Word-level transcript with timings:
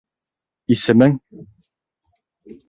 Исемең? 0.75 1.13